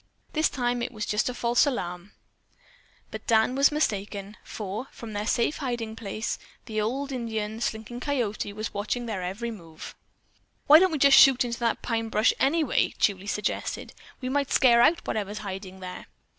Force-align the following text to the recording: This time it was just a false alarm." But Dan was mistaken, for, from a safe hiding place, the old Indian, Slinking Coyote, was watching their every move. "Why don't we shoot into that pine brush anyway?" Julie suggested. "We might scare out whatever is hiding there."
This 0.33 0.49
time 0.49 0.81
it 0.81 0.91
was 0.91 1.05
just 1.05 1.29
a 1.29 1.33
false 1.35 1.67
alarm." 1.67 2.13
But 3.11 3.27
Dan 3.27 3.53
was 3.53 3.71
mistaken, 3.71 4.35
for, 4.43 4.87
from 4.91 5.15
a 5.15 5.27
safe 5.27 5.57
hiding 5.57 5.95
place, 5.95 6.39
the 6.65 6.81
old 6.81 7.11
Indian, 7.11 7.61
Slinking 7.61 7.99
Coyote, 7.99 8.51
was 8.51 8.73
watching 8.73 9.05
their 9.05 9.21
every 9.21 9.51
move. 9.51 9.93
"Why 10.65 10.79
don't 10.79 10.89
we 10.91 11.11
shoot 11.11 11.45
into 11.45 11.59
that 11.59 11.83
pine 11.83 12.09
brush 12.09 12.33
anyway?" 12.39 12.95
Julie 12.97 13.27
suggested. 13.27 13.93
"We 14.21 14.29
might 14.29 14.49
scare 14.51 14.81
out 14.81 15.05
whatever 15.07 15.29
is 15.29 15.37
hiding 15.37 15.81
there." 15.81 16.07